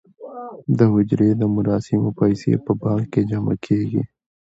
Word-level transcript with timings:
د 0.77 0.79
حج 0.93 1.09
د 1.41 1.43
مراسمو 1.55 2.09
پیسې 2.19 2.53
په 2.65 2.71
بانک 2.83 3.05
کې 3.13 3.21
جمع 3.29 3.55
کیږي. 3.65 4.03